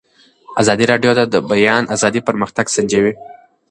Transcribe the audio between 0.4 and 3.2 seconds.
ازادي راډیو د د بیان آزادي پرمختګ سنجولی.